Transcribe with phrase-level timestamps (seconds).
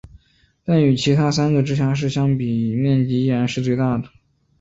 [0.65, 4.09] 但与其他三个直辖市相比面积依然是最大的。